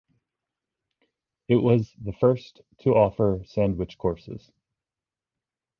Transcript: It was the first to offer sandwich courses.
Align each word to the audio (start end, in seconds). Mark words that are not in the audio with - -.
It 1.47 1.57
was 1.57 1.93
the 2.03 2.13
first 2.13 2.61
to 2.79 2.95
offer 2.95 3.43
sandwich 3.45 3.99
courses. 3.99 4.51